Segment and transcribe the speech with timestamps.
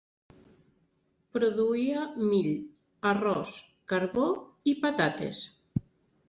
[1.35, 2.49] Produïa mill,
[3.11, 3.53] arròs,
[3.93, 4.27] carbó
[4.73, 5.45] i patates.